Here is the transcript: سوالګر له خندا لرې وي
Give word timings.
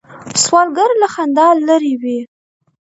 سوالګر 0.43 0.89
له 1.01 1.07
خندا 1.13 1.47
لرې 1.67 1.93
وي 2.01 2.19